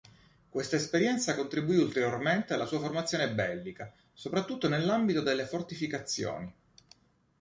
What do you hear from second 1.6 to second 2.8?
ulteriormente alla sua